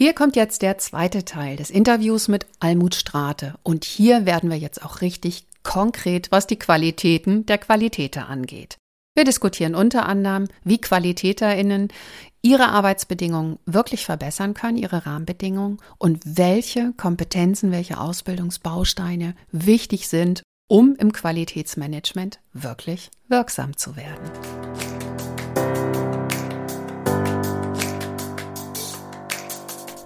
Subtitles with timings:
[0.00, 3.54] Hier kommt jetzt der zweite Teil des Interviews mit Almut Strate.
[3.64, 8.76] Und hier werden wir jetzt auch richtig konkret, was die Qualitäten der Qualitäter angeht.
[9.16, 11.88] Wir diskutieren unter anderem, wie QualitäterInnen
[12.42, 20.94] ihre Arbeitsbedingungen wirklich verbessern können, ihre Rahmenbedingungen und welche Kompetenzen, welche Ausbildungsbausteine wichtig sind, um
[20.94, 24.30] im Qualitätsmanagement wirklich wirksam zu werden.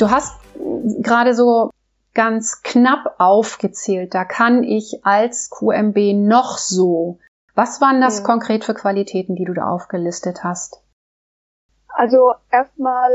[0.00, 0.40] Du hast
[1.02, 1.70] gerade so
[2.14, 7.18] ganz knapp aufgezählt, da kann ich als QMB noch so.
[7.54, 8.24] Was waren das ja.
[8.24, 10.82] konkret für Qualitäten, die du da aufgelistet hast?
[11.88, 13.10] Also erstmal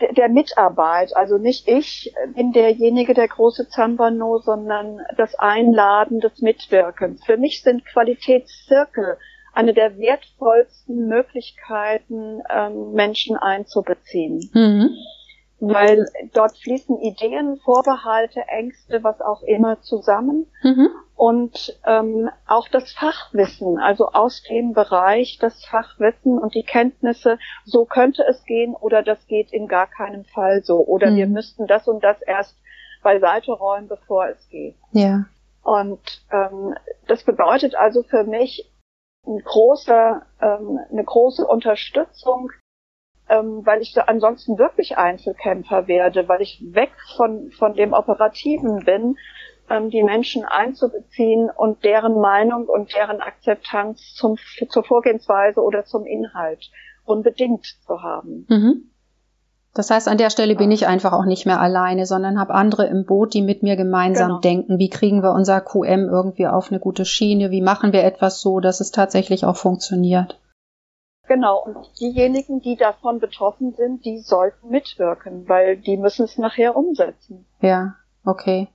[0.00, 6.40] der, der Mitarbeit, also nicht ich bin derjenige, der große Zambano, sondern das Einladen des
[6.40, 7.22] Mitwirkens.
[7.26, 9.18] Für mich sind Qualitätszirkel
[9.52, 14.50] eine der wertvollsten Möglichkeiten, ähm, Menschen einzubeziehen.
[14.54, 14.96] Mhm
[15.58, 20.46] weil dort fließen Ideen, Vorbehalte, Ängste, was auch immer zusammen.
[20.62, 20.88] Mhm.
[21.14, 27.86] Und ähm, auch das Fachwissen, also aus dem Bereich das Fachwissen und die Kenntnisse, so
[27.86, 30.84] könnte es gehen oder das geht in gar keinem Fall so.
[30.86, 31.16] Oder mhm.
[31.16, 32.56] wir müssten das und das erst
[33.02, 34.76] beiseite räumen, bevor es geht.
[34.92, 35.24] Ja.
[35.62, 36.74] Und ähm,
[37.08, 38.70] das bedeutet also für mich
[39.26, 42.50] ein großer, ähm, eine große Unterstützung
[43.28, 49.16] ähm, weil ich ansonsten wirklich Einzelkämpfer werde, weil ich weg von, von dem Operativen bin,
[49.68, 54.36] ähm, die Menschen einzubeziehen und deren Meinung und deren Akzeptanz zum,
[54.68, 56.70] zur Vorgehensweise oder zum Inhalt
[57.04, 58.46] unbedingt zu haben.
[58.48, 58.90] Mhm.
[59.74, 62.86] Das heißt, an der Stelle bin ich einfach auch nicht mehr alleine, sondern habe andere
[62.86, 64.40] im Boot, die mit mir gemeinsam genau.
[64.40, 64.78] denken.
[64.78, 67.50] Wie kriegen wir unser QM irgendwie auf eine gute Schiene?
[67.50, 70.40] Wie machen wir etwas so, dass es tatsächlich auch funktioniert?
[71.28, 76.76] Genau, und diejenigen, die davon betroffen sind, die sollten mitwirken, weil die müssen es nachher
[76.76, 77.46] umsetzen.
[77.60, 78.68] Ja, okay.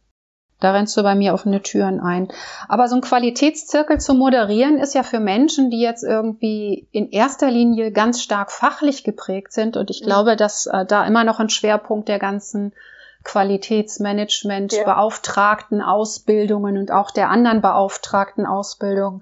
[0.60, 2.28] Da rennst du bei mir offene Türen ein.
[2.68, 7.50] Aber so ein Qualitätszirkel zu moderieren ist ja für Menschen, die jetzt irgendwie in erster
[7.50, 9.76] Linie ganz stark fachlich geprägt sind.
[9.76, 10.06] Und ich mhm.
[10.06, 12.74] glaube, dass äh, da immer noch ein Schwerpunkt der ganzen
[13.24, 14.84] Qualitätsmanagement, ja.
[14.84, 19.22] Beauftragten Ausbildungen und auch der anderen Beauftragten Ausbildung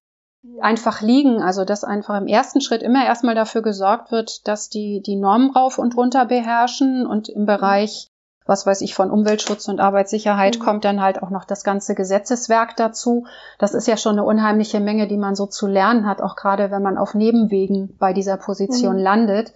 [0.62, 1.42] einfach liegen.
[1.42, 5.52] Also dass einfach im ersten Schritt immer erstmal dafür gesorgt wird, dass die die Normen
[5.52, 8.10] rauf und runter beherrschen und im Bereich
[8.50, 10.64] was weiß ich, von Umweltschutz und Arbeitssicherheit mhm.
[10.64, 13.28] kommt dann halt auch noch das ganze Gesetzeswerk dazu.
[13.60, 16.72] Das ist ja schon eine unheimliche Menge, die man so zu lernen hat, auch gerade
[16.72, 19.04] wenn man auf Nebenwegen bei dieser Position mhm.
[19.04, 19.54] landet.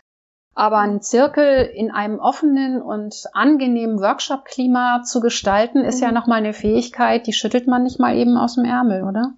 [0.53, 6.03] Aber ein Zirkel in einem offenen und angenehmen Workshop-Klima zu gestalten, ist mhm.
[6.03, 9.33] ja nochmal eine Fähigkeit, die schüttelt man nicht mal eben aus dem Ärmel, oder?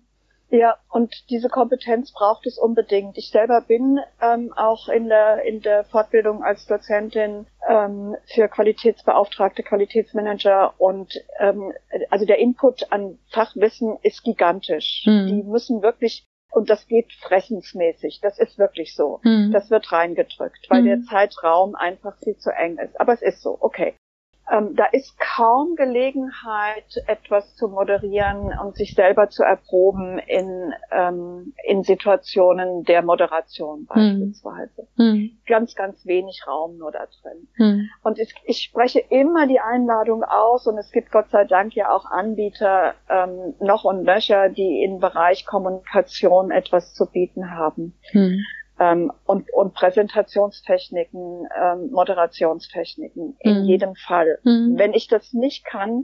[0.50, 3.18] Ja, und diese Kompetenz braucht es unbedingt.
[3.18, 9.64] Ich selber bin ähm, auch in der, in der Fortbildung als Dozentin ähm, für Qualitätsbeauftragte,
[9.64, 11.74] Qualitätsmanager und ähm,
[12.10, 15.04] also der Input an Fachwissen ist gigantisch.
[15.06, 15.28] Mhm.
[15.28, 18.22] Die müssen wirklich und das geht fressensmäßig.
[18.22, 19.20] Das ist wirklich so.
[19.24, 19.52] Mhm.
[19.52, 20.86] Das wird reingedrückt, weil mhm.
[20.86, 23.00] der Zeitraum einfach viel zu eng ist.
[23.00, 23.58] Aber es ist so.
[23.60, 23.96] Okay.
[24.52, 31.54] Ähm, da ist kaum Gelegenheit, etwas zu moderieren und sich selber zu erproben in, ähm,
[31.68, 33.86] in Situationen der Moderation hm.
[33.88, 34.88] beispielsweise.
[34.98, 35.38] Mhm.
[35.48, 37.48] Ganz, ganz wenig Raum nur da drin.
[37.58, 37.90] Mhm.
[38.04, 41.92] Und ich, ich, spreche immer die Einladung aus und es gibt Gott sei Dank ja
[41.92, 47.96] auch Anbieter ähm, noch und nöcher, die im Bereich Kommunikation etwas zu bieten haben.
[48.14, 48.44] Mhm
[48.80, 53.66] ähm, und, und Präsentationstechniken, ähm, Moderationstechniken in mhm.
[53.66, 54.40] jedem Fall.
[54.44, 54.78] Mhm.
[54.78, 56.04] Wenn ich das nicht kann,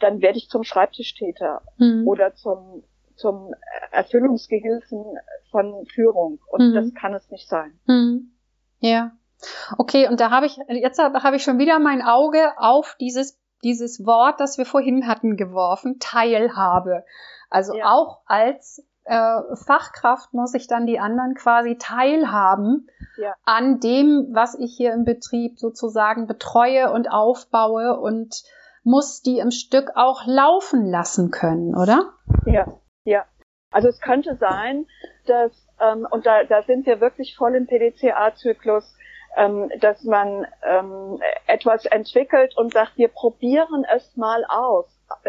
[0.00, 2.06] dann werde ich zum Schreibtischtäter mhm.
[2.06, 3.54] oder zum zum
[3.90, 5.04] Erfüllungsgehilfen
[5.50, 6.74] von Führung und mhm.
[6.74, 7.78] das kann es nicht sein.
[7.86, 8.32] Mhm.
[8.80, 9.12] Ja.
[9.76, 14.04] Okay, und da habe ich jetzt habe ich schon wieder mein Auge auf dieses dieses
[14.04, 17.04] Wort, das wir vorhin hatten, geworfen, Teilhabe.
[17.48, 17.86] Also ja.
[17.86, 23.34] auch als Fachkraft muss ich dann die anderen quasi teilhaben ja.
[23.44, 28.42] an dem, was ich hier im Betrieb sozusagen betreue und aufbaue und
[28.84, 32.12] muss die im Stück auch laufen lassen können, oder?
[32.46, 32.66] Ja,
[33.04, 33.24] ja.
[33.70, 34.86] Also es könnte sein,
[35.26, 38.96] dass, ähm, und da, da sind wir wirklich voll im PDCA-Zyklus,
[39.36, 44.86] ähm, dass man ähm, etwas entwickelt und sagt, wir probieren es mal aus.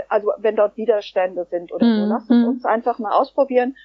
[0.10, 1.96] Also wenn dort Widerstände sind oder mhm.
[1.96, 3.76] so, lassen uns einfach mal ausprobieren.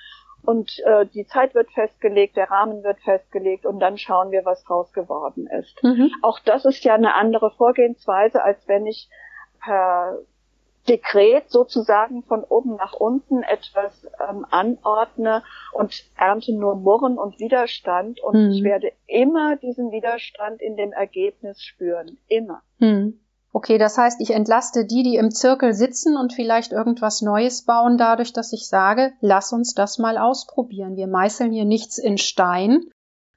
[0.43, 4.63] Und äh, die Zeit wird festgelegt, der Rahmen wird festgelegt und dann schauen wir, was
[4.65, 5.83] draus geworden ist.
[5.83, 6.11] Mhm.
[6.23, 9.09] Auch das ist ja eine andere Vorgehensweise, als wenn ich
[9.61, 10.19] per
[10.89, 15.43] Dekret sozusagen von oben nach unten etwas ähm, anordne
[15.73, 18.51] und ernte nur Murren und Widerstand und mhm.
[18.53, 22.17] ich werde immer diesen Widerstand in dem Ergebnis spüren.
[22.29, 22.63] Immer.
[22.79, 23.21] Mhm.
[23.53, 27.97] Okay, das heißt, ich entlaste die, die im Zirkel sitzen und vielleicht irgendwas Neues bauen,
[27.97, 30.97] dadurch, dass ich sage, lass uns das mal ausprobieren.
[30.97, 32.85] Wir meißeln hier nichts in Stein.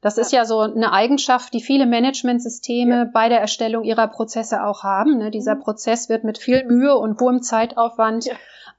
[0.01, 0.21] Das ja.
[0.21, 3.05] ist ja so eine Eigenschaft, die viele Managementsysteme ja.
[3.05, 5.17] bei der Erstellung ihrer Prozesse auch haben.
[5.17, 5.31] Ne?
[5.31, 5.61] Dieser mhm.
[5.61, 8.33] Prozess wird mit viel Mühe und hohem Zeitaufwand ja.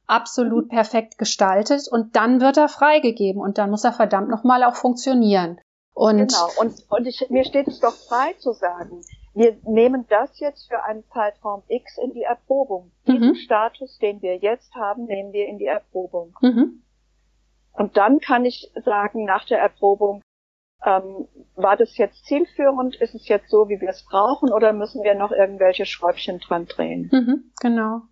[0.06, 4.74] absolut perfekt gestaltet und dann wird er freigegeben und dann muss er verdammt nochmal auch
[4.74, 5.60] funktionieren.
[5.94, 9.02] Und genau, und, und ich, mir steht es doch frei zu sagen,
[9.34, 12.92] wir nehmen das jetzt für einen Zeitraum X in die Erprobung.
[13.06, 13.12] Mhm.
[13.12, 16.36] Diesen Status, den wir jetzt haben, nehmen wir in die Erprobung.
[16.42, 16.82] Mhm.
[17.72, 20.22] Und dann kann ich sagen, nach der Erprobung,
[20.84, 22.96] ähm, war das jetzt zielführend?
[22.96, 24.52] Ist es jetzt so, wie wir es brauchen?
[24.52, 27.08] Oder müssen wir noch irgendwelche Schräubchen dran drehen?
[27.10, 28.02] Mhm, genau.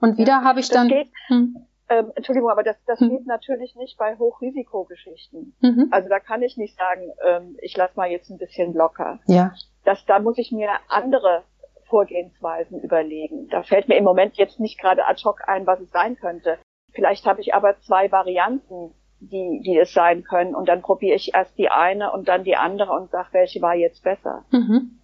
[0.00, 0.88] Und wieder ja, habe ich dann.
[0.88, 1.66] Geht, hm.
[1.88, 3.10] ähm, Entschuldigung, aber das, das hm.
[3.10, 5.54] geht natürlich nicht bei Hochrisikogeschichten.
[5.60, 5.88] Mhm.
[5.90, 9.20] Also da kann ich nicht sagen, ähm, ich lasse mal jetzt ein bisschen locker.
[9.26, 9.52] Ja
[9.84, 11.44] dass da muss ich mir andere
[11.86, 13.48] Vorgehensweisen überlegen.
[13.48, 16.58] Da fällt mir im Moment jetzt nicht gerade ad hoc ein, was es sein könnte.
[16.92, 20.54] Vielleicht habe ich aber zwei Varianten, die, die es sein können.
[20.54, 23.74] Und dann probiere ich erst die eine und dann die andere und sage, welche war
[23.74, 24.44] jetzt besser.
[24.50, 24.98] Mhm.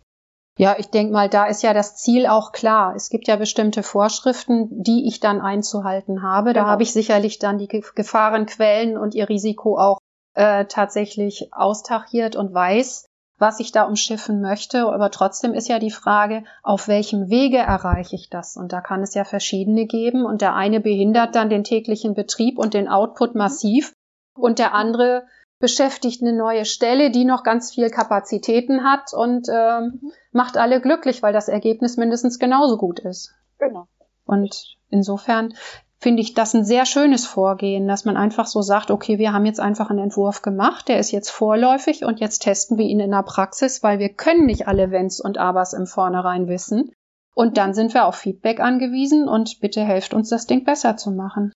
[0.58, 2.94] Ja, ich denke mal, da ist ja das Ziel auch klar.
[2.96, 6.52] Es gibt ja bestimmte Vorschriften, die ich dann einzuhalten habe.
[6.52, 6.72] Da genau.
[6.72, 9.98] habe ich sicherlich dann die Gefahrenquellen und ihr Risiko auch
[10.34, 13.07] äh, tatsächlich austachiert und weiß,
[13.38, 14.87] was ich da umschiffen möchte.
[14.87, 18.56] Aber trotzdem ist ja die Frage, auf welchem Wege erreiche ich das?
[18.56, 20.25] Und da kann es ja verschiedene geben.
[20.25, 23.93] Und der eine behindert dann den täglichen Betrieb und den Output massiv.
[24.35, 25.26] Und der andere
[25.58, 31.23] beschäftigt eine neue Stelle, die noch ganz viel Kapazitäten hat und ähm, macht alle glücklich,
[31.23, 33.34] weil das Ergebnis mindestens genauso gut ist.
[33.58, 33.88] Genau.
[34.25, 35.55] Und insofern
[36.00, 39.46] finde ich das ein sehr schönes Vorgehen, dass man einfach so sagt, okay, wir haben
[39.46, 43.10] jetzt einfach einen Entwurf gemacht, der ist jetzt vorläufig und jetzt testen wir ihn in
[43.10, 46.92] der Praxis, weil wir können nicht alle Wenns und Abers im Vornherein wissen.
[47.34, 51.10] Und dann sind wir auf Feedback angewiesen und bitte helft uns, das Ding besser zu
[51.10, 51.52] machen.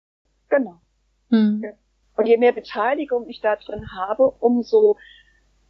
[0.49, 0.79] Genau.
[1.29, 1.63] Hm.
[2.17, 4.97] Und je mehr Beteiligung ich da drin habe, umso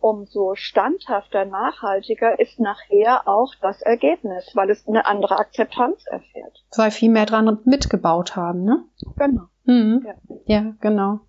[0.01, 6.63] umso standhafter, nachhaltiger ist nachher auch das Ergebnis, weil es eine andere Akzeptanz erfährt.
[6.75, 8.83] Weil viel mehr dran mitgebaut haben, ne?
[9.18, 9.44] Genau.
[9.63, 10.06] Mhm.
[10.06, 10.13] Ja.
[10.45, 11.19] ja, genau.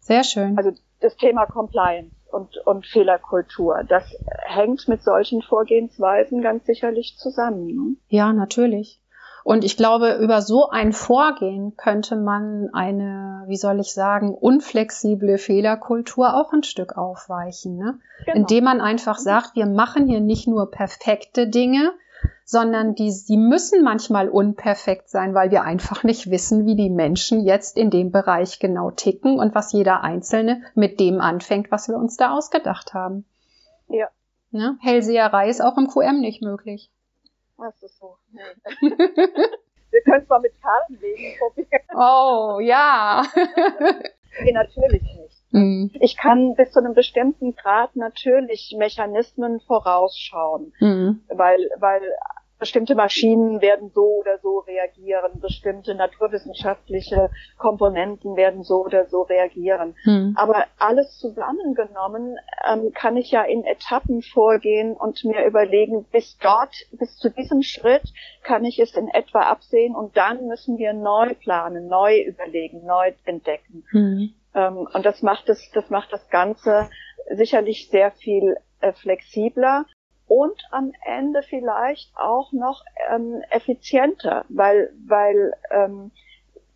[0.00, 0.56] Sehr schön.
[0.58, 4.04] Also das Thema Compliance und, und Fehlerkultur, das
[4.44, 7.66] hängt mit solchen Vorgehensweisen ganz sicherlich zusammen.
[7.66, 7.96] Ne?
[8.08, 9.00] Ja, natürlich.
[9.44, 15.36] Und ich glaube, über so ein Vorgehen könnte man eine, wie soll ich sagen, unflexible
[15.36, 17.98] Fehlerkultur auch ein Stück aufweichen, ne?
[18.24, 18.38] Genau.
[18.38, 21.92] indem man einfach sagt, wir machen hier nicht nur perfekte Dinge,
[22.46, 27.44] sondern die, die müssen manchmal unperfekt sein, weil wir einfach nicht wissen, wie die Menschen
[27.44, 31.96] jetzt in dem Bereich genau ticken und was jeder Einzelne mit dem anfängt, was wir
[31.96, 33.26] uns da ausgedacht haben.
[33.88, 34.08] Ja.
[34.52, 34.78] Ne?
[34.80, 36.90] Hellseherei ist auch im QM nicht möglich.
[37.58, 38.16] Das ist so.
[38.30, 38.40] Nee.
[39.90, 41.82] Wir können es mal mit Kartenwegen probieren.
[41.94, 43.22] Oh, ja.
[44.42, 45.44] nee, natürlich nicht.
[45.52, 45.92] Mhm.
[46.00, 51.22] Ich kann bis zu einem bestimmten Grad natürlich Mechanismen vorausschauen, mhm.
[51.28, 52.02] weil, weil
[52.58, 59.94] bestimmte Maschinen werden so oder so reagieren, bestimmte naturwissenschaftliche Komponenten werden so oder so reagieren.
[60.04, 60.34] Hm.
[60.36, 66.74] Aber alles zusammengenommen ähm, kann ich ja in Etappen vorgehen und mir überlegen, bis dort,
[66.92, 71.34] bis zu diesem Schritt kann ich es in etwa absehen und dann müssen wir neu
[71.34, 73.84] planen, neu überlegen, neu entdecken.
[73.90, 74.34] Hm.
[74.54, 76.88] Ähm, und das macht es, das macht das Ganze
[77.30, 79.86] sicherlich sehr viel äh, flexibler
[80.34, 86.10] und am Ende vielleicht auch noch ähm, effizienter, weil, weil ähm,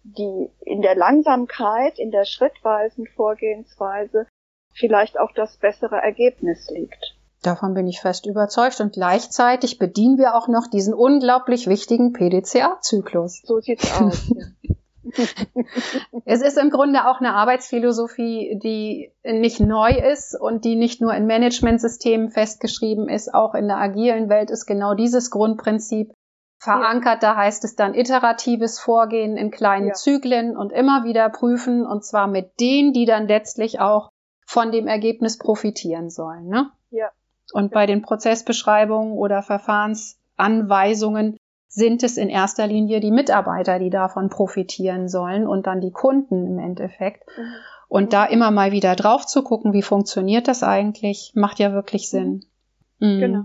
[0.04, 4.26] die in der Langsamkeit, in der schrittweisen Vorgehensweise
[4.72, 7.16] vielleicht auch das bessere Ergebnis liegt.
[7.42, 13.42] Davon bin ich fest überzeugt und gleichzeitig bedienen wir auch noch diesen unglaublich wichtigen PDCA-Zyklus.
[13.44, 14.28] So sieht's aus.
[14.62, 14.74] Ja.
[16.24, 21.14] es ist im Grunde auch eine Arbeitsphilosophie, die nicht neu ist und die nicht nur
[21.14, 23.32] in Managementsystemen festgeschrieben ist.
[23.34, 26.12] Auch in der agilen Welt ist genau dieses Grundprinzip.
[26.60, 27.22] verankert.
[27.22, 29.92] Da heißt es dann iteratives Vorgehen in kleinen Ja.
[29.94, 34.10] Zyklen und immer wieder prüfen und zwar mit denen, die dann letztlich auch
[34.44, 36.48] von dem Ergebnis profitieren sollen.
[36.48, 36.70] Ne?
[36.90, 37.10] Ja.
[37.52, 41.36] Und bei den Prozessbeschreibungen oder Verfahrensanweisungen
[41.68, 46.46] sind es in erster Linie die Mitarbeiter, die davon profitieren sollen und dann die Kunden
[46.46, 47.24] im Endeffekt.
[47.36, 47.54] Mhm.
[47.88, 52.10] Und da immer mal wieder drauf zu gucken, wie funktioniert das eigentlich, macht ja wirklich
[52.10, 52.44] Sinn.
[52.98, 53.20] Mhm.
[53.20, 53.44] Genau.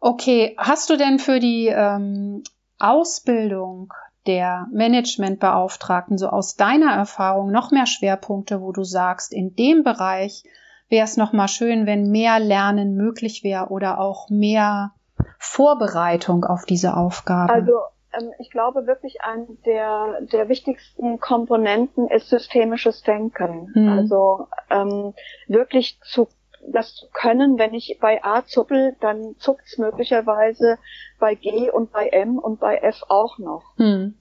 [0.00, 2.42] Okay, hast du denn für die ähm,
[2.78, 3.92] Ausbildung
[4.26, 10.42] der Managementbeauftragten so aus deiner Erfahrung noch mehr Schwerpunkte, wo du sagst, in dem Bereich
[10.88, 14.92] wäre es noch mal schön, wenn mehr Lernen möglich wäre oder auch mehr
[15.38, 17.52] Vorbereitung auf diese Aufgabe?
[17.52, 17.72] Also
[18.12, 23.72] ähm, ich glaube wirklich, eine der, der wichtigsten Komponenten ist systemisches Denken.
[23.74, 23.88] Mhm.
[23.88, 25.14] Also ähm,
[25.48, 26.28] wirklich zu
[26.68, 30.78] das zu können, wenn ich bei A zuppel, dann zuckt's möglicherweise
[31.20, 33.62] bei G und bei M und bei F auch noch.
[33.76, 34.14] hm.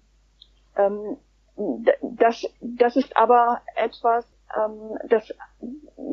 [0.78, 1.18] Ähm,
[2.02, 5.34] das, das ist aber etwas, ähm, das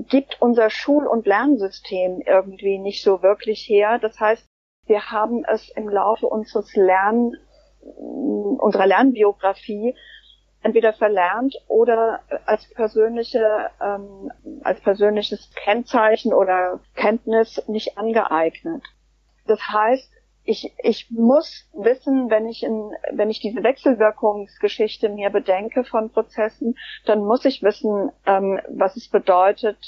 [0.08, 3.98] gibt unser Schul- und Lernsystem irgendwie nicht so wirklich her.
[3.98, 4.51] Das heißt,
[4.92, 7.32] wir haben es im Laufe unseres Lern,
[7.80, 9.96] unserer Lernbiografie
[10.62, 14.30] entweder verlernt oder als persönliche, ähm,
[14.62, 18.84] als persönliches Kennzeichen oder Kenntnis nicht angeeignet.
[19.46, 20.12] Das heißt,
[20.44, 26.76] ich, ich muss wissen, wenn ich in, wenn ich diese Wechselwirkungsgeschichte mir bedenke von Prozessen,
[27.06, 29.78] dann muss ich wissen, ähm, was es bedeutet,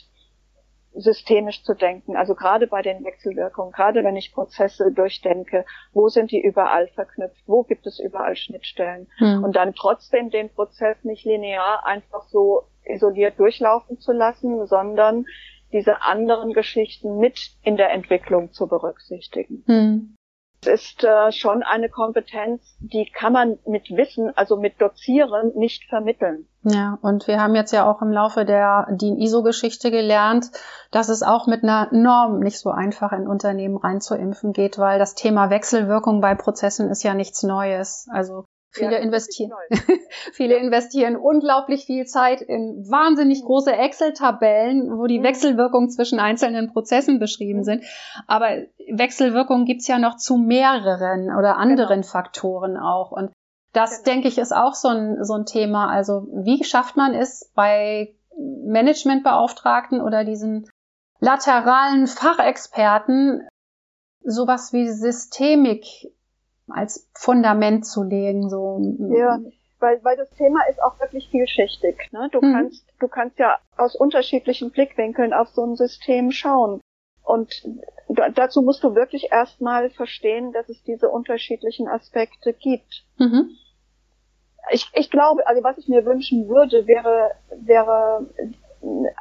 [0.94, 2.16] systemisch zu denken.
[2.16, 7.42] Also gerade bei den Wechselwirkungen, gerade wenn ich Prozesse durchdenke, wo sind die überall verknüpft,
[7.46, 9.44] wo gibt es überall Schnittstellen Hm.
[9.44, 15.26] und dann trotzdem den Prozess nicht linear einfach so isoliert durchlaufen zu lassen, sondern
[15.72, 19.64] diese anderen Geschichten mit in der Entwicklung zu berücksichtigen.
[19.66, 20.16] Hm.
[20.66, 26.46] Ist äh, schon eine Kompetenz, die kann man mit Wissen, also mit Dozieren nicht vermitteln.
[26.62, 30.50] Ja, und wir haben jetzt ja auch im Laufe der DIN-ISO-Geschichte gelernt,
[30.90, 35.14] dass es auch mit einer Norm nicht so einfach in Unternehmen reinzuimpfen geht, weil das
[35.14, 38.08] Thema Wechselwirkung bei Prozessen ist ja nichts Neues.
[38.10, 39.52] Also viele Ja, investieren,
[40.32, 45.24] viele investieren unglaublich viel Zeit in wahnsinnig große Excel-Tabellen, wo die Mhm.
[45.24, 47.64] Wechselwirkungen zwischen einzelnen Prozessen beschrieben Mhm.
[47.64, 47.84] sind.
[48.26, 48.48] Aber
[48.90, 52.12] Wechselwirkungen gibt's ja noch zu mehreren oder anderen Genau.
[52.12, 53.12] Faktoren auch.
[53.12, 53.30] Und
[53.72, 54.04] das, Genau.
[54.12, 55.88] denke ich, ist auch so ein, so ein Thema.
[55.88, 60.68] Also wie schafft man es bei Managementbeauftragten oder diesen
[61.20, 63.46] lateralen Fachexperten,
[64.24, 65.84] sowas wie Systemik
[66.68, 68.48] als Fundament zu legen?
[68.48, 68.80] So.
[69.16, 69.38] Ja.
[69.80, 72.10] Weil, weil das Thema ist auch wirklich vielschichtig.
[72.12, 72.28] Ne?
[72.32, 72.52] Du Mhm.
[72.54, 76.80] kannst, du kannst ja aus unterschiedlichen Blickwinkeln auf so ein System schauen.
[77.22, 77.66] Und
[78.08, 83.04] da, dazu musst du wirklich erstmal verstehen, dass es diese unterschiedlichen Aspekte gibt.
[83.18, 83.50] Mhm.
[84.70, 88.26] ich, ich glaube, also was ich mir wünschen würde, wäre, wäre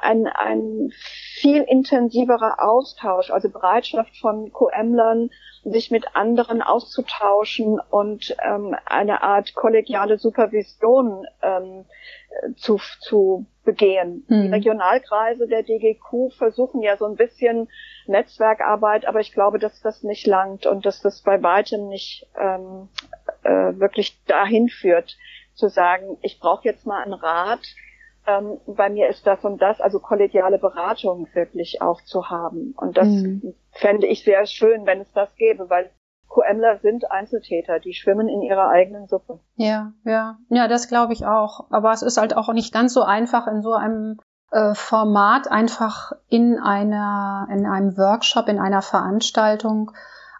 [0.01, 0.91] ein, ein
[1.39, 5.29] viel intensiverer Austausch, also Bereitschaft von QMlern,
[5.63, 11.85] sich mit anderen auszutauschen und ähm, eine Art kollegiale Supervision ähm,
[12.57, 14.25] zu, zu begehen.
[14.27, 14.41] Hm.
[14.43, 17.69] Die Regionalkreise der DGQ versuchen ja so ein bisschen
[18.07, 22.89] Netzwerkarbeit, aber ich glaube, dass das nicht langt und dass das bei weitem nicht ähm,
[23.43, 25.17] äh, wirklich dahin führt,
[25.53, 27.61] zu sagen, ich brauche jetzt mal einen Rat,
[28.27, 32.73] ähm, bei mir ist das und das, also kollegiale Beratung wirklich auch zu haben.
[32.77, 33.53] Und das Mhm.
[33.71, 35.89] fände ich sehr schön, wenn es das gäbe, weil
[36.29, 39.39] QMler sind Einzeltäter, die schwimmen in ihrer eigenen Suppe.
[39.55, 41.67] Ja, ja, ja, das glaube ich auch.
[41.69, 44.19] Aber es ist halt auch nicht ganz so einfach in so einem
[44.51, 49.91] äh, Format einfach in einer, in einem Workshop, in einer Veranstaltung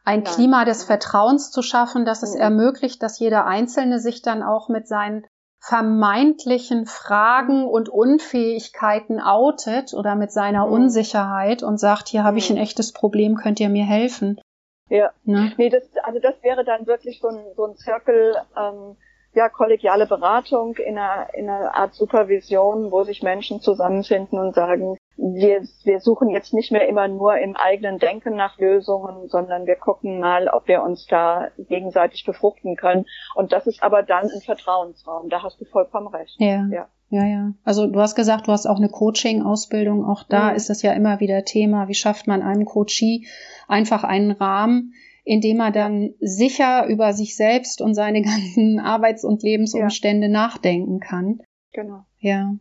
[0.06, 0.34] ein Nein.
[0.34, 2.42] Klima des Vertrauens zu schaffen, dass es Mhm.
[2.42, 5.25] ermöglicht, dass jeder Einzelne sich dann auch mit seinen
[5.65, 10.74] vermeintlichen Fragen und Unfähigkeiten outet oder mit seiner Mhm.
[10.74, 12.58] Unsicherheit und sagt, hier habe ich Mhm.
[12.58, 14.41] ein echtes Problem, könnt ihr mir helfen?
[14.89, 15.12] Ja.
[15.24, 15.53] Ne?
[15.58, 18.98] Nee, das, also das wäre dann wirklich so ein, so ein Zirkel, ähm,
[19.34, 24.98] ja, kollegiale Beratung in einer, in einer Art Supervision, wo sich Menschen zusammenfinden und sagen,
[25.17, 29.75] wir, wir suchen jetzt nicht mehr immer nur im eigenen Denken nach Lösungen, sondern wir
[29.75, 33.05] gucken mal, ob wir uns da gegenseitig befruchten können.
[33.36, 35.29] Und das ist aber dann ein Vertrauensraum.
[35.29, 36.36] Da hast du vollkommen recht.
[36.39, 36.67] Ja.
[36.72, 36.88] Ja.
[37.10, 37.53] Ja, ja.
[37.63, 40.03] Also du hast gesagt, du hast auch eine Coaching-Ausbildung.
[40.03, 40.55] Auch da Mhm.
[40.55, 41.88] ist das ja immer wieder Thema.
[41.88, 43.27] Wie schafft man einem Coachie
[43.67, 44.93] einfach einen Rahmen,
[45.24, 48.22] in dem er dann sicher über sich selbst und seine
[48.55, 51.39] ganzen Arbeits- und Lebensumstände nachdenken kann?
[51.72, 52.00] Genau.
[52.17, 52.55] Ja.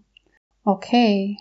[0.64, 1.38] Okay.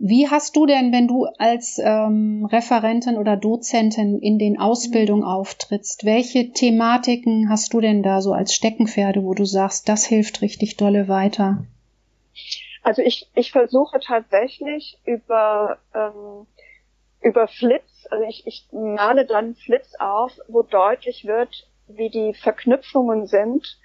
[0.00, 6.04] Wie hast du denn, wenn du als ähm, Referentin oder Dozentin in den Ausbildungen auftrittst,
[6.04, 10.76] welche Thematiken hast du denn da so als Steckenpferde, wo du sagst, das hilft richtig
[10.76, 11.64] dolle weiter?
[12.84, 16.46] Also ich, ich versuche tatsächlich über, ähm,
[17.20, 23.26] über Flits, also ich, ich male dann Flits auf, wo deutlich wird, wie die Verknüpfungen
[23.26, 23.78] sind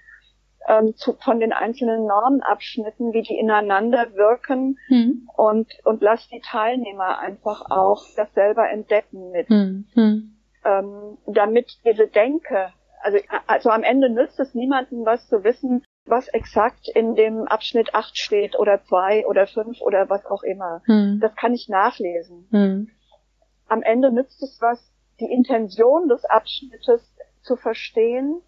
[0.67, 5.29] ähm, zu, von den einzelnen Normenabschnitten, wie die ineinander wirken hm.
[5.35, 9.49] und, und lass die Teilnehmer einfach auch das selber entdecken mit.
[9.49, 9.85] Hm.
[9.93, 10.35] Hm.
[10.65, 13.17] Ähm, damit diese Denke, also,
[13.47, 18.17] also am Ende nützt es niemandem was zu wissen, was exakt in dem Abschnitt 8
[18.17, 20.81] steht oder 2 oder 5 oder was auch immer.
[20.85, 21.19] Hm.
[21.21, 22.47] Das kann ich nachlesen.
[22.51, 22.89] Hm.
[23.67, 28.41] Am Ende nützt es was, die Intention des Abschnittes zu verstehen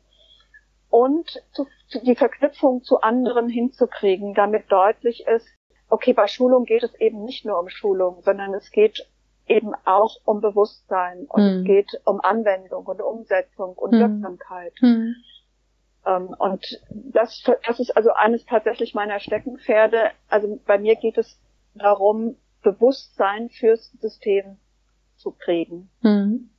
[0.95, 5.45] und zu, zu die Verknüpfung zu anderen hinzukriegen, damit deutlich ist,
[5.89, 9.05] okay, bei Schulung geht es eben nicht nur um Schulung, sondern es geht
[9.45, 11.59] eben auch um Bewusstsein und hm.
[11.59, 13.99] es geht um Anwendung und Umsetzung und hm.
[13.99, 14.71] Wirksamkeit.
[14.79, 15.15] Hm.
[16.05, 20.11] Ähm, und das, das ist also eines tatsächlich meiner Steckenpferde.
[20.29, 21.37] Also bei mir geht es
[21.73, 24.59] darum, Bewusstsein fürs System
[25.17, 25.89] zu kriegen.
[26.03, 26.51] Hm.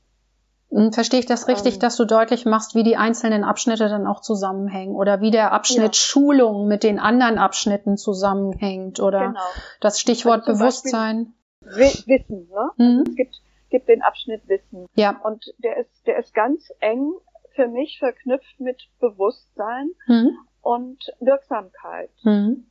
[0.70, 4.06] Hm, verstehe ich das richtig, ähm, dass du deutlich machst, wie die einzelnen Abschnitte dann
[4.06, 6.00] auch zusammenhängen oder wie der Abschnitt ja.
[6.00, 9.40] Schulung mit den anderen Abschnitten zusammenhängt oder genau.
[9.80, 11.34] das Stichwort also Bewusstsein?
[11.60, 12.70] Wissen, ne?
[12.76, 12.98] Mhm.
[12.98, 13.34] Also es gibt,
[13.70, 14.86] gibt den Abschnitt Wissen.
[14.94, 15.20] Ja.
[15.22, 17.12] Und der ist, der ist ganz eng
[17.54, 20.36] für mich verknüpft mit Bewusstsein mhm.
[20.62, 22.10] und Wirksamkeit.
[22.22, 22.66] Mhm.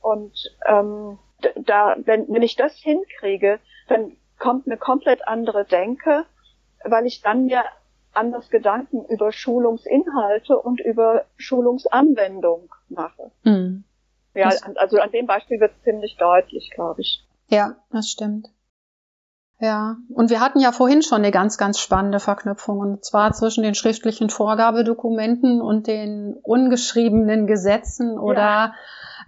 [0.00, 1.18] Und ähm,
[1.56, 6.26] da, wenn, wenn ich das hinkriege, dann kommt eine komplett andere Denke
[6.84, 7.62] weil ich dann mir
[8.12, 13.30] anders Gedanken über Schulungsinhalte und über Schulungsanwendung mache.
[13.44, 13.84] Mhm.
[14.34, 17.24] Ja, also an dem Beispiel wird es ziemlich deutlich, glaube ich.
[17.48, 18.48] Ja, das stimmt.
[19.60, 23.64] Ja, und wir hatten ja vorhin schon eine ganz, ganz spannende Verknüpfung, und zwar zwischen
[23.64, 28.74] den schriftlichen Vorgabedokumenten und den ungeschriebenen Gesetzen oder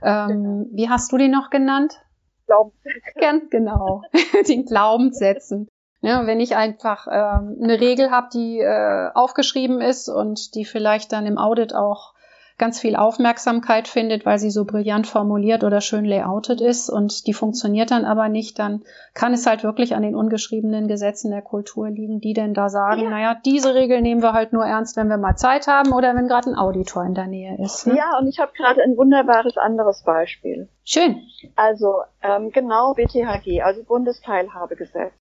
[0.02, 0.66] ja, ähm, genau.
[0.70, 2.00] wie hast du die noch genannt?
[2.46, 3.18] Glaubenssätze.
[3.20, 4.02] Ganz genau,
[4.48, 5.68] den Glaubenssätzen.
[6.02, 11.12] Ja, wenn ich einfach ähm, eine Regel habe, die äh, aufgeschrieben ist und die vielleicht
[11.12, 12.14] dann im Audit auch
[12.60, 17.32] ganz viel Aufmerksamkeit findet, weil sie so brillant formuliert oder schön layoutet ist und die
[17.32, 18.84] funktioniert dann aber nicht, dann
[19.14, 23.04] kann es halt wirklich an den ungeschriebenen Gesetzen der Kultur liegen, die denn da sagen,
[23.04, 23.10] ja.
[23.10, 26.28] naja, diese Regel nehmen wir halt nur ernst, wenn wir mal Zeit haben oder wenn
[26.28, 27.86] gerade ein Auditor in der Nähe ist.
[27.86, 27.96] Ne?
[27.96, 30.68] Ja, und ich habe gerade ein wunderbares anderes Beispiel.
[30.84, 31.22] Schön.
[31.56, 35.12] Also ähm, genau BTHG, also Bundesteilhabegesetz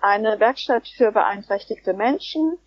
[0.00, 2.58] eine Werkstatt für beeinträchtigte Menschen,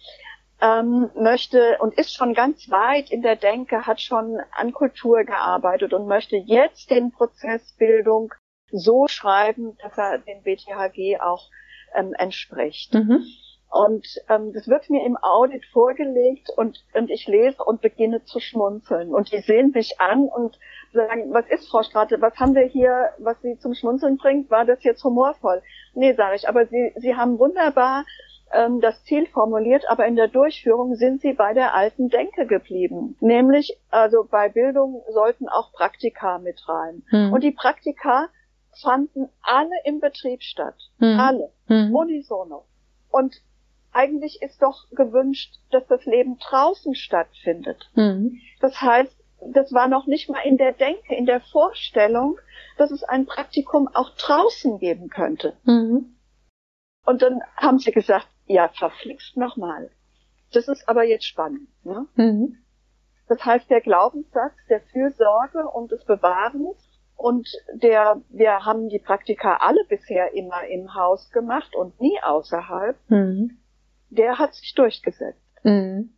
[0.61, 5.93] ähm, möchte und ist schon ganz weit in der Denke, hat schon an Kultur gearbeitet
[5.93, 8.33] und möchte jetzt den Prozess Bildung
[8.71, 11.49] so schreiben, dass er dem BTHG auch
[11.95, 12.93] ähm, entspricht.
[12.93, 13.25] Mhm.
[13.69, 18.39] Und ähm, das wird mir im Audit vorgelegt und, und ich lese und beginne zu
[18.39, 19.13] schmunzeln.
[19.13, 20.59] Und die sehen mich an und
[20.93, 24.65] sagen, was ist Frau Strate, was haben wir hier, was Sie zum Schmunzeln bringt, war
[24.65, 25.61] das jetzt humorvoll?
[25.93, 28.05] Nee, sage ich, aber Sie, Sie haben wunderbar
[28.51, 33.17] ähm, das Ziel formuliert, aber in der Durchführung sind Sie bei der alten Denke geblieben.
[33.19, 37.03] Nämlich, also bei Bildung sollten auch Praktika mit rein.
[37.09, 37.33] Hm.
[37.33, 38.29] Und die Praktika
[38.81, 40.75] fanden alle im Betrieb statt.
[40.99, 41.19] Hm.
[41.19, 41.51] Alle.
[41.67, 41.95] Hm.
[41.95, 42.65] Unisono.
[43.09, 43.35] Und
[43.93, 47.89] eigentlich ist doch gewünscht, dass das Leben draußen stattfindet.
[47.95, 48.39] Mhm.
[48.59, 49.15] Das heißt,
[49.51, 52.37] das war noch nicht mal in der Denke, in der Vorstellung,
[52.77, 55.57] dass es ein Praktikum auch draußen geben könnte.
[55.63, 56.15] Mhm.
[57.05, 59.89] Und dann haben sie gesagt, ja, verflixt nochmal.
[60.51, 61.67] Das ist aber jetzt spannend.
[61.83, 62.07] Ne?
[62.15, 62.57] Mhm.
[63.27, 66.77] Das heißt, der Glaubenssatz der Fürsorge und des Bewahrens
[67.15, 72.97] und der, wir haben die Praktika alle bisher immer im Haus gemacht und nie außerhalb.
[73.07, 73.57] Mhm
[74.13, 75.41] der hat sich durchgesetzt.
[75.63, 76.13] Mhm.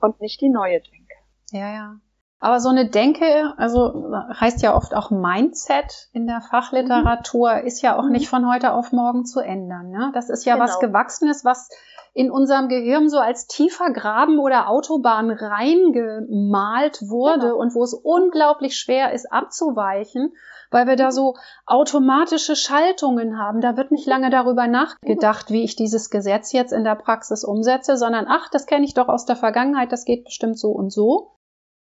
[0.00, 1.14] Und nicht die neue Denke.
[1.50, 2.00] Ja, ja.
[2.40, 7.66] Aber so eine Denke, also heißt ja oft auch Mindset in der Fachliteratur, mhm.
[7.66, 9.90] ist ja auch nicht von heute auf morgen zu ändern.
[9.90, 10.10] Ne?
[10.14, 10.64] Das ist ja genau.
[10.64, 11.68] was Gewachsenes, was
[12.14, 17.56] in unserem Gehirn so als tiefer Graben oder Autobahn reingemalt wurde genau.
[17.56, 20.32] und wo es unglaublich schwer ist abzuweichen
[20.70, 21.34] weil wir da so
[21.66, 23.60] automatische Schaltungen haben.
[23.60, 27.96] Da wird nicht lange darüber nachgedacht, wie ich dieses Gesetz jetzt in der Praxis umsetze,
[27.96, 31.32] sondern ach, das kenne ich doch aus der Vergangenheit, das geht bestimmt so und so.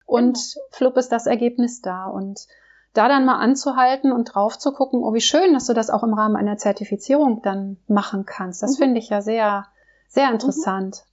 [0.09, 0.67] Und genau.
[0.71, 2.07] flupp ist das Ergebnis da.
[2.07, 2.47] Und
[2.95, 6.03] da dann mal anzuhalten und drauf zu gucken, oh, wie schön, dass du das auch
[6.03, 8.63] im Rahmen einer Zertifizierung dann machen kannst.
[8.63, 8.85] Das mhm.
[8.85, 9.67] finde ich ja sehr,
[10.09, 11.05] sehr interessant.
[11.05, 11.09] Mhm.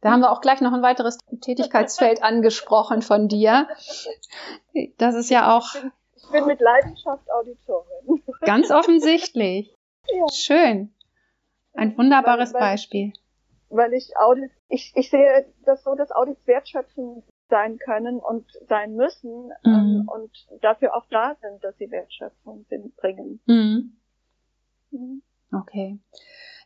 [0.00, 3.68] Da haben wir auch gleich noch ein weiteres Tätigkeitsfeld angesprochen von dir.
[4.98, 5.68] Das ist ja auch
[6.32, 8.22] bin mit Leidenschaft Auditorin.
[8.42, 9.74] Ganz offensichtlich.
[10.12, 10.24] Ja.
[10.32, 10.92] Schön.
[11.74, 13.12] Ein wunderbares weil, weil, Beispiel.
[13.68, 18.94] Weil ich Audits, ich, ich sehe das so, dass Audits wertschöpfend sein können und sein
[18.94, 20.08] müssen ähm, mhm.
[20.08, 20.30] und
[20.62, 22.64] dafür auch da sind, dass sie Wertschöpfung
[22.96, 23.40] bringen.
[23.46, 23.96] Mhm.
[24.90, 25.22] Mhm.
[25.52, 25.98] Okay.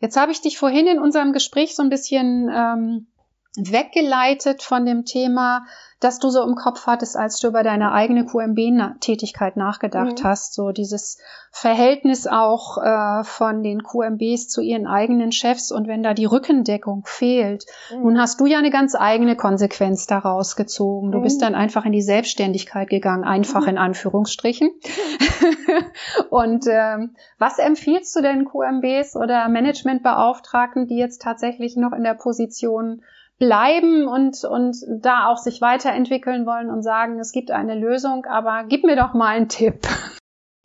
[0.01, 3.07] Jetzt habe ich dich vorhin in unserem Gespräch so ein bisschen ähm,
[3.57, 5.65] weggeleitet von dem Thema,
[6.01, 10.25] das du so im Kopf hattest, als du über deine eigene QMB-Tätigkeit nachgedacht mhm.
[10.25, 10.55] hast.
[10.55, 11.19] So dieses
[11.51, 17.05] Verhältnis auch äh, von den QMBs zu ihren eigenen Chefs und wenn da die Rückendeckung
[17.07, 17.65] fehlt.
[17.91, 18.03] Mhm.
[18.03, 21.13] Nun hast du ja eine ganz eigene Konsequenz daraus gezogen.
[21.13, 21.23] Du mhm.
[21.23, 23.69] bist dann einfach in die Selbstständigkeit gegangen, einfach mhm.
[23.69, 24.71] in Anführungsstrichen.
[26.31, 32.15] und ähm, was empfiehlst du denn QMBs oder Managementbeauftragten, die jetzt tatsächlich noch in der
[32.15, 33.03] Position
[33.39, 38.65] bleiben und, und da auch sich weiterentwickeln wollen und sagen, es gibt eine Lösung, aber
[38.69, 39.81] gib mir doch mal einen Tipp.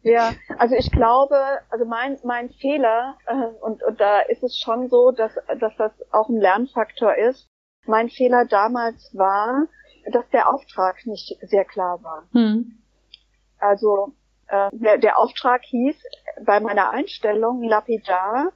[0.02, 1.36] Ja, also ich glaube,
[1.70, 5.92] also mein, mein Fehler, äh, und, und da ist es schon so, dass, dass das
[6.12, 7.50] auch ein Lernfaktor ist.
[7.86, 9.66] Mein Fehler damals war,
[10.12, 12.28] dass der Auftrag nicht sehr klar war.
[12.32, 12.80] Hm.
[13.58, 14.14] Also
[14.48, 16.02] äh, der, der Auftrag hieß
[16.46, 18.54] bei meiner Einstellung lapidar,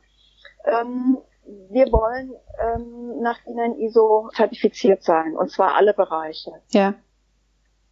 [0.65, 6.51] ähm, wir wollen ähm, nach Ihnen ISO zertifiziert sein, und zwar alle Bereiche.
[6.69, 6.93] Ja.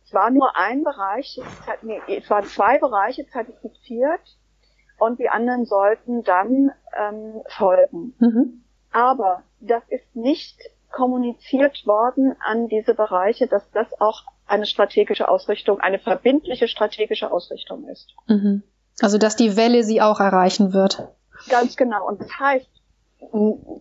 [0.06, 1.40] Es war nur ein Bereich,
[1.82, 4.22] nee, es waren zwei Bereiche zertifiziert
[5.00, 8.14] und die anderen sollten dann ähm, folgen.
[8.20, 8.64] Mhm.
[8.92, 10.60] Aber das ist nicht
[10.92, 17.88] kommuniziert worden an diese Bereiche, dass das auch eine strategische Ausrichtung, eine verbindliche strategische Ausrichtung
[17.88, 18.14] ist.
[18.28, 18.64] Mhm.
[19.00, 21.08] Also dass die Welle sie auch erreichen wird.
[21.50, 22.06] Ganz genau.
[22.06, 22.81] Und das heißt,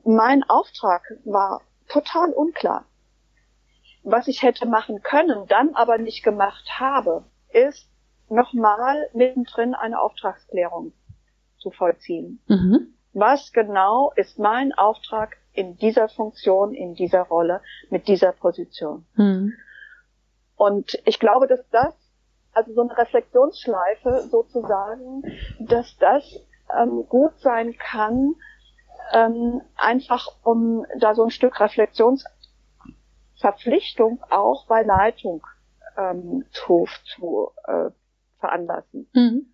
[0.05, 2.85] mein Auftrag war total unklar.
[4.03, 7.89] Was ich hätte machen können, dann aber nicht gemacht habe, ist
[8.29, 10.93] nochmal mittendrin eine Auftragsklärung
[11.59, 12.41] zu vollziehen.
[12.47, 12.95] Mhm.
[13.13, 19.05] Was genau ist mein Auftrag in dieser Funktion, in dieser Rolle, mit dieser Position?
[19.15, 19.53] Mhm.
[20.57, 21.95] Und ich glaube, dass das,
[22.53, 25.23] also so eine Reflexionsschleife sozusagen,
[25.59, 26.25] dass das
[26.79, 28.35] ähm, gut sein kann,
[29.13, 35.47] ähm, einfach um da so ein Stück Reflexionsverpflichtung auch bei Leitung
[35.97, 37.91] ähm, zu, zu äh,
[38.39, 39.09] veranlassen.
[39.13, 39.47] Mhm.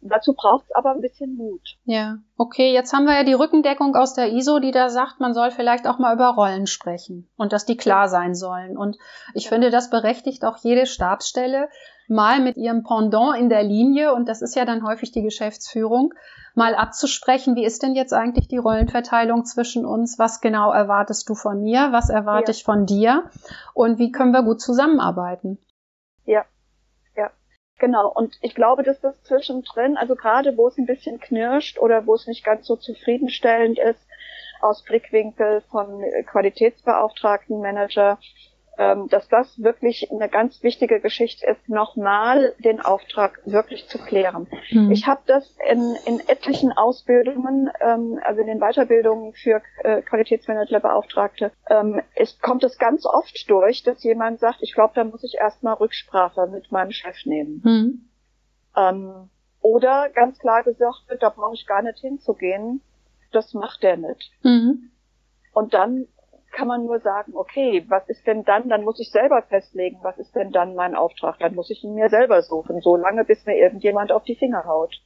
[0.00, 1.76] Dazu braucht es aber ein bisschen Mut.
[1.84, 5.34] Ja, okay, jetzt haben wir ja die Rückendeckung aus der ISO, die da sagt, man
[5.34, 8.78] soll vielleicht auch mal über Rollen sprechen und dass die klar sein sollen.
[8.78, 8.96] Und
[9.34, 9.50] ich ja.
[9.50, 11.68] finde, das berechtigt auch jede Stabsstelle,
[12.08, 16.14] mal mit ihrem Pendant in der Linie, und das ist ja dann häufig die Geschäftsführung,
[16.54, 20.18] mal abzusprechen, wie ist denn jetzt eigentlich die Rollenverteilung zwischen uns?
[20.18, 21.92] Was genau erwartest du von mir?
[21.92, 22.56] Was erwarte ja.
[22.56, 23.30] ich von dir?
[23.74, 25.58] Und wie können wir gut zusammenarbeiten?
[26.24, 26.44] Ja,
[27.16, 27.30] ja,
[27.78, 28.12] genau.
[28.12, 32.14] Und ich glaube, dass das zwischendrin, also gerade wo es ein bisschen knirscht oder wo
[32.14, 34.00] es nicht ganz so zufriedenstellend ist,
[34.60, 38.18] aus Blickwinkel von Qualitätsbeauftragten, Manager,
[39.08, 44.46] dass das wirklich eine ganz wichtige Geschichte ist, nochmal den Auftrag wirklich zu klären.
[44.70, 44.92] Mhm.
[44.92, 51.50] Ich habe das in, in etlichen Ausbildungen, ähm, also in den Weiterbildungen für äh, Qualitätsmanagerbeauftragte,
[51.68, 55.34] ähm, es kommt es ganz oft durch, dass jemand sagt, ich glaube, da muss ich
[55.34, 57.62] erstmal Rücksprache mit meinem Chef nehmen.
[57.64, 58.08] Mhm.
[58.76, 62.80] Ähm, oder ganz klar gesagt wird, da brauche ich gar nicht hinzugehen,
[63.32, 64.32] das macht er nicht.
[64.42, 64.90] Mhm.
[65.52, 66.06] Und dann
[66.58, 68.68] kann man nur sagen, okay, was ist denn dann?
[68.68, 71.38] Dann muss ich selber festlegen, was ist denn dann mein Auftrag?
[71.38, 74.64] Dann muss ich ihn mir selber suchen, so lange bis mir irgendjemand auf die Finger
[74.64, 75.00] haut.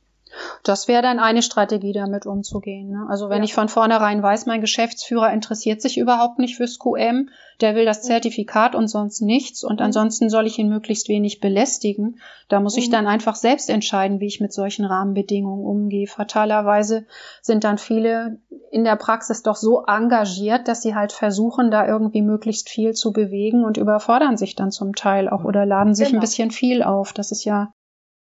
[0.62, 2.90] Das wäre dann eine Strategie, damit umzugehen.
[2.90, 3.06] Ne?
[3.08, 3.44] Also wenn ja.
[3.44, 7.28] ich von vornherein weiß, mein Geschäftsführer interessiert sich überhaupt nicht fürs QM,
[7.60, 12.20] der will das Zertifikat und sonst nichts und ansonsten soll ich ihn möglichst wenig belästigen.
[12.48, 12.92] Da muss ich mhm.
[12.92, 16.06] dann einfach selbst entscheiden, wie ich mit solchen Rahmenbedingungen umgehe.
[16.06, 17.06] Fatalerweise
[17.40, 18.40] sind dann viele
[18.70, 23.12] in der Praxis doch so engagiert, dass sie halt versuchen, da irgendwie möglichst viel zu
[23.12, 26.18] bewegen und überfordern sich dann zum Teil auch oder laden sich genau.
[26.18, 27.12] ein bisschen viel auf.
[27.12, 27.72] Das ist ja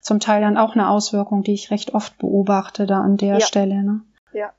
[0.09, 3.45] zum Teil dann auch eine Auswirkung, die ich recht oft beobachte da an der ja.
[3.45, 3.83] Stelle.
[3.83, 4.01] Ne?
[4.33, 4.51] Ja.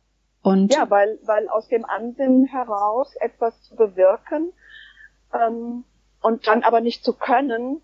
[0.43, 4.53] Und ja, weil, weil aus dem Ansinnen heraus etwas zu bewirken
[5.35, 5.85] ähm,
[6.23, 7.83] und dann aber nicht zu können,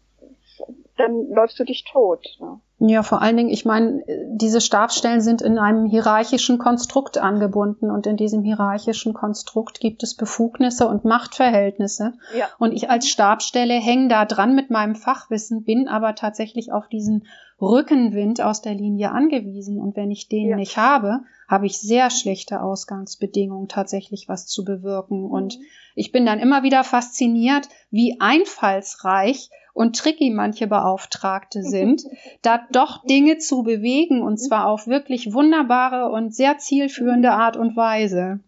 [0.97, 2.27] dann läufst du dich tot.
[2.41, 2.61] Ne?
[2.79, 8.07] Ja, vor allen Dingen, ich meine, diese Stabsstellen sind in einem hierarchischen Konstrukt angebunden und
[8.07, 12.13] in diesem hierarchischen Konstrukt gibt es Befugnisse und Machtverhältnisse.
[12.37, 12.49] Ja.
[12.59, 17.27] Und ich als Stabsstelle hänge da dran mit meinem Fachwissen, bin aber tatsächlich auf diesen
[17.63, 19.81] Rückenwind aus der Linie angewiesen.
[19.81, 20.57] Und wenn ich den ja.
[20.57, 25.25] nicht habe, habe ich sehr schlechte Ausgangsbedingungen, tatsächlich was zu bewirken.
[25.25, 25.65] Und mhm.
[25.95, 32.03] ich bin dann immer wieder fasziniert, wie einfallsreich und tricky manche Beauftragte sind,
[32.43, 37.77] da doch Dinge zu bewegen und zwar auf wirklich wunderbare und sehr zielführende Art und
[37.77, 38.41] Weise.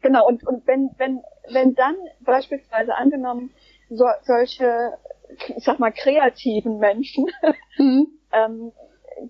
[0.00, 3.50] Genau, und, und wenn, wenn, wenn dann beispielsweise angenommen
[3.90, 4.92] so, solche,
[5.56, 7.26] ich sag mal, kreativen Menschen
[7.78, 8.06] mhm.
[8.32, 8.72] ähm,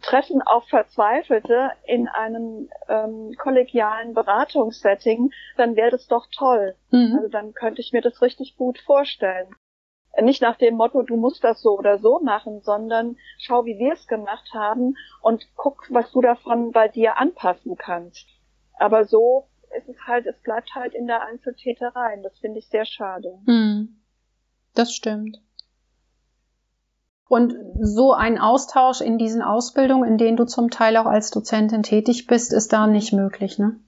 [0.03, 6.75] treffen auf Verzweifelte in einem ähm, kollegialen Beratungssetting, dann wäre das doch toll.
[6.91, 7.15] Mhm.
[7.17, 9.49] Also dann könnte ich mir das richtig gut vorstellen.
[10.23, 13.95] Nicht nach dem Motto, du musst das so oder so machen, sondern schau, wie wir
[13.95, 18.29] es gemacht haben und guck, was du davon bei dir anpassen kannst.
[18.79, 22.21] Aber so ist es halt, es bleibt halt in der Einzeltäterei.
[22.23, 23.39] Das finde ich sehr schade.
[23.47, 24.01] Mhm.
[24.75, 25.41] Das stimmt.
[27.29, 31.83] Und so ein Austausch in diesen Ausbildungen, in denen du zum Teil auch als Dozentin
[31.83, 33.81] tätig bist, ist da nicht möglich, ne?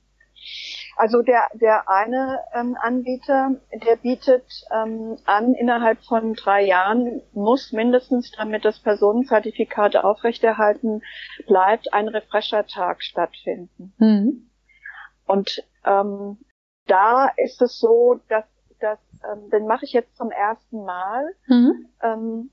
[0.97, 3.51] Also der, der eine ähm, Anbieter,
[3.85, 11.03] der bietet ähm, an, innerhalb von drei Jahren muss mindestens, damit das Personenzertifikat aufrechterhalten
[11.47, 13.93] bleibt, ein Refresher-Tag stattfinden.
[13.99, 14.51] Mhm.
[15.27, 16.39] Und ähm,
[16.87, 18.47] da ist es so, dass,
[18.81, 18.99] dass
[19.31, 21.35] ähm, den mache ich jetzt zum ersten Mal.
[21.47, 21.89] Mhm.
[22.03, 22.51] Ähm,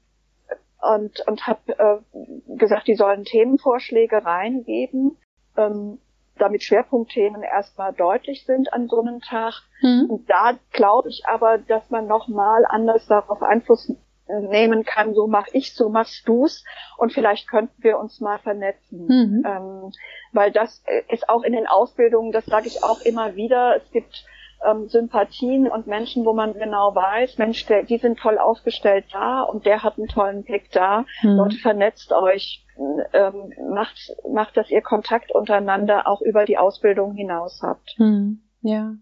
[0.81, 5.17] und, und habe äh, gesagt, die sollen Themenvorschläge reingeben,
[5.55, 5.99] ähm,
[6.37, 9.61] damit Schwerpunktthemen erstmal deutlich sind an so einem Tag.
[9.81, 10.07] Mhm.
[10.09, 13.91] Und da glaube ich aber, dass man nochmal anders darauf Einfluss
[14.27, 16.63] nehmen kann, so mach ich, so machst du's
[16.97, 19.05] und vielleicht könnten wir uns mal vernetzen.
[19.05, 19.43] Mhm.
[19.45, 19.91] Ähm,
[20.31, 24.25] weil das ist auch in den Ausbildungen, das sage ich auch immer wieder, es gibt
[24.65, 29.41] ähm, Sympathien und Menschen, wo man genau weiß, Mensch, der, die sind toll aufgestellt da
[29.41, 31.05] und der hat einen tollen Blick da.
[31.21, 31.37] Mhm.
[31.37, 32.65] Leute, vernetzt euch,
[33.13, 37.95] ähm, macht, macht, dass ihr Kontakt untereinander auch über die Ausbildung hinaus habt.
[37.97, 38.41] Mhm.
[38.63, 38.93] Ja.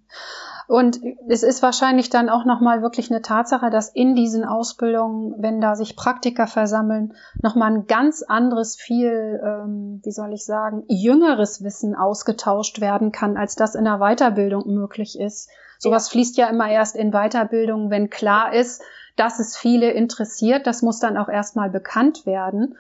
[0.68, 5.62] Und es ist wahrscheinlich dann auch nochmal wirklich eine Tatsache, dass in diesen Ausbildungen, wenn
[5.62, 11.64] da sich Praktiker versammeln, nochmal ein ganz anderes, viel, ähm, wie soll ich sagen, jüngeres
[11.64, 15.50] Wissen ausgetauscht werden kann, als das in der Weiterbildung möglich ist.
[15.78, 16.12] Sowas ja.
[16.12, 18.82] fließt ja immer erst in Weiterbildung, wenn klar ist,
[19.16, 20.68] dass es viele interessiert.
[20.68, 22.78] Das muss dann auch erstmal bekannt werden.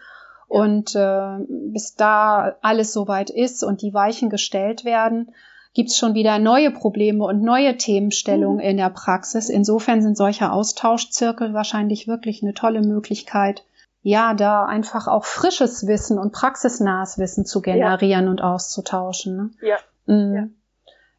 [0.47, 5.33] Und äh, bis da alles soweit ist und die Weichen gestellt werden,
[5.73, 8.69] gibt's schon wieder neue Probleme und neue Themenstellungen mhm.
[8.69, 9.49] in der Praxis.
[9.49, 13.63] Insofern sind solche Austauschzirkel wahrscheinlich wirklich eine tolle Möglichkeit,
[14.03, 18.31] ja, da einfach auch frisches Wissen und praxisnahes Wissen zu generieren ja.
[18.31, 19.35] und auszutauschen.
[19.37, 19.49] Ne?
[19.61, 19.77] Ja.
[20.07, 20.35] Mhm.
[20.35, 20.47] ja.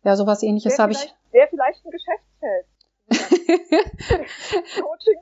[0.04, 1.14] Ja, sowas ähnliches habe ich.
[1.30, 2.66] Wäre vielleicht ein Geschäftsfeld.
[4.82, 5.21] Coaching.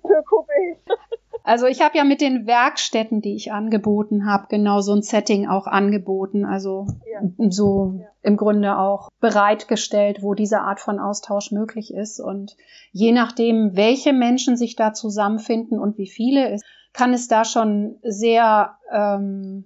[1.50, 5.48] Also ich habe ja mit den Werkstätten, die ich angeboten habe, genau so ein Setting
[5.48, 6.44] auch angeboten.
[6.44, 7.48] Also ja.
[7.50, 8.06] so ja.
[8.22, 12.20] im Grunde auch bereitgestellt, wo diese Art von Austausch möglich ist.
[12.20, 12.56] Und
[12.92, 17.96] je nachdem, welche Menschen sich da zusammenfinden und wie viele es, kann es da schon
[18.04, 19.64] sehr ähm,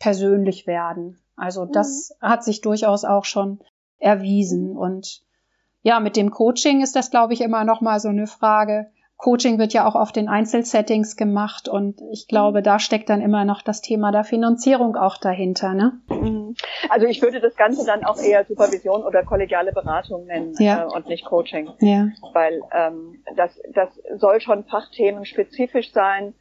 [0.00, 1.16] persönlich werden.
[1.36, 2.26] Also das mhm.
[2.26, 3.60] hat sich durchaus auch schon
[3.98, 4.76] erwiesen.
[4.76, 5.22] Und
[5.82, 9.58] ja, mit dem Coaching ist das, glaube ich, immer noch mal so eine Frage Coaching
[9.58, 13.62] wird ja auch auf den Einzelsettings gemacht und ich glaube, da steckt dann immer noch
[13.62, 16.00] das Thema der Finanzierung auch dahinter, ne?
[16.08, 16.54] Mhm.
[16.88, 20.84] Also ich würde das Ganze dann auch eher Supervision oder kollegiale Beratung nennen ja.
[20.84, 21.68] äh, und nicht Coaching.
[21.80, 22.06] Ja.
[22.32, 26.34] Weil ähm, das, das soll schon fachthemenspezifisch sein.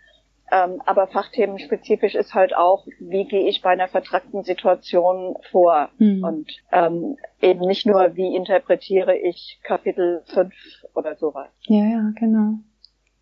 [0.52, 5.90] Ähm, aber fachthemenspezifisch ist halt auch, wie gehe ich bei einer vertrackten Situation vor?
[5.98, 6.24] Mhm.
[6.24, 10.54] Und ähm, eben nicht nur, wie interpretiere ich Kapitel 5
[10.94, 11.50] oder sowas.
[11.64, 12.60] Ja, ja, genau.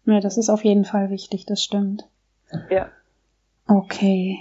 [0.06, 2.08] Ja, das ist auf jeden Fall wichtig, das stimmt.
[2.70, 2.90] Ja.
[3.68, 4.38] Okay.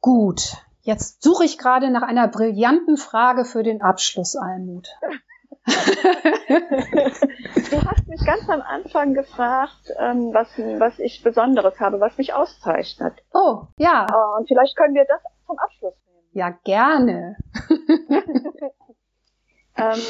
[0.00, 0.58] Gut.
[0.82, 4.88] Jetzt suche ich gerade nach einer brillanten Frage für den Abschluss, Almut.
[7.70, 12.34] du hast mich ganz am Anfang gefragt, ähm, was, was ich Besonderes habe, was mich
[12.34, 13.14] auszeichnet.
[13.32, 14.06] Oh, ja.
[14.08, 16.26] Äh, und vielleicht können wir das zum Abschluss nehmen.
[16.32, 17.36] Ja, gerne.
[19.76, 20.00] ähm,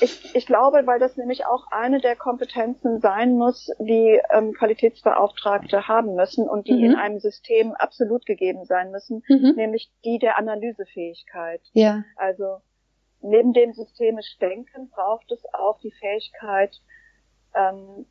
[0.00, 5.86] ich, ich glaube, weil das nämlich auch eine der Kompetenzen sein muss, die ähm, Qualitätsbeauftragte
[5.88, 6.84] haben müssen und die mhm.
[6.84, 9.54] in einem System absolut gegeben sein müssen, mhm.
[9.56, 11.60] nämlich die der Analysefähigkeit.
[11.72, 12.02] Ja.
[12.16, 12.62] Also
[13.22, 16.80] neben dem systemisch Denken braucht es auch die Fähigkeit
[17.54, 18.06] ähm,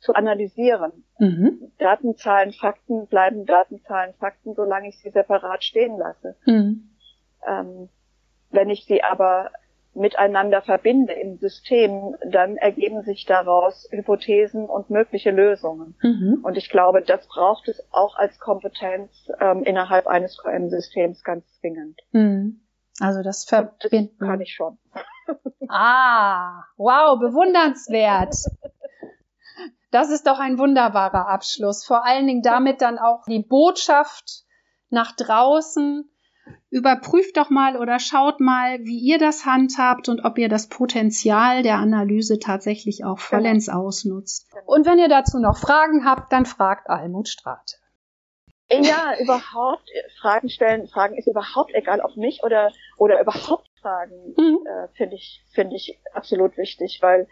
[0.00, 1.04] zu analysieren.
[1.18, 1.72] Mhm.
[1.78, 6.36] Daten, Zahlen, Fakten bleiben Daten, Zahlen, Fakten, solange ich sie separat stehen lasse.
[6.46, 6.90] Mhm.
[7.46, 7.88] Ähm,
[8.50, 9.50] wenn ich sie aber
[9.94, 15.94] miteinander verbinde im System, dann ergeben sich daraus Hypothesen und mögliche Lösungen.
[16.00, 16.40] Mhm.
[16.42, 22.00] Und ich glaube, das braucht es auch als Kompetenz ähm, innerhalb eines QM-Systems ganz zwingend.
[22.12, 22.60] Mhm.
[23.00, 24.16] Also das verbinden.
[24.18, 24.78] Das kann ich schon.
[25.68, 28.34] ah, wow, bewundernswert.
[29.90, 31.84] Das ist doch ein wunderbarer Abschluss.
[31.84, 34.44] Vor allen Dingen damit dann auch die Botschaft
[34.88, 36.08] nach draußen.
[36.70, 41.62] Überprüft doch mal oder schaut mal, wie ihr das handhabt und ob ihr das Potenzial
[41.62, 43.86] der Analyse tatsächlich auch vollends genau.
[43.86, 44.48] ausnutzt.
[44.66, 47.76] Und wenn ihr dazu noch Fragen habt, dann fragt Almut Strate.
[48.72, 49.88] Ja, überhaupt
[50.20, 50.86] Fragen stellen.
[50.88, 54.58] Fragen ist überhaupt egal, ob mich oder oder überhaupt Fragen mhm.
[54.66, 57.26] äh, finde ich finde ich absolut wichtig, weil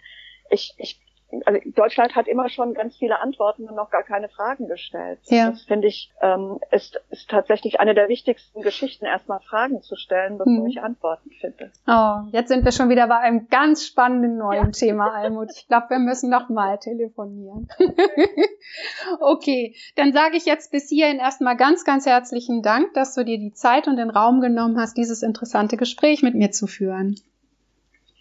[0.51, 1.01] ich ich
[1.45, 5.19] also Deutschland hat immer schon ganz viele Antworten und noch gar keine Fragen gestellt.
[5.27, 5.51] Ja.
[5.51, 10.39] Das finde ich ähm, ist, ist tatsächlich eine der wichtigsten Geschichten, erstmal Fragen zu stellen,
[10.39, 10.67] bevor hm.
[10.67, 11.71] ich Antworten finde.
[11.87, 14.71] Oh, jetzt sind wir schon wieder bei einem ganz spannenden neuen ja.
[14.71, 15.51] Thema, Almut.
[15.55, 17.69] Ich glaube, wir müssen noch mal telefonieren.
[19.21, 23.39] okay, dann sage ich jetzt bis hierhin erstmal ganz, ganz herzlichen Dank, dass du dir
[23.39, 27.17] die Zeit und den Raum genommen hast, dieses interessante Gespräch mit mir zu führen.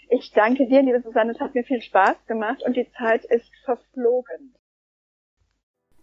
[0.09, 3.51] Ich danke dir, liebe Susanne, es hat mir viel Spaß gemacht und die Zeit ist
[3.65, 4.55] verflogen.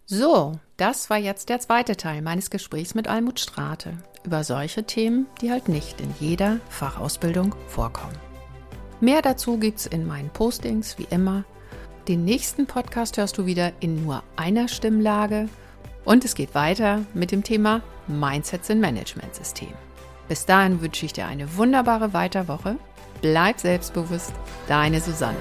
[0.05, 5.25] So, das war jetzt der zweite Teil meines Gesprächs mit Almut Strate über solche Themen,
[5.41, 8.17] die halt nicht in jeder Fachausbildung vorkommen.
[9.01, 11.43] Mehr dazu gibt's in meinen Postings, wie immer.
[12.07, 15.49] Den nächsten Podcast hörst du wieder in nur einer Stimmlage
[16.05, 19.73] und es geht weiter mit dem Thema Mindsets in Management-System.
[20.27, 22.77] Bis dahin wünsche ich dir eine wunderbare Weiterwoche
[23.21, 24.33] Bleib selbstbewusst,
[24.67, 25.37] deine Susanne.